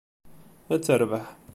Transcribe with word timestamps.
Ad 0.73 0.81
terbeḥ. 0.85 1.27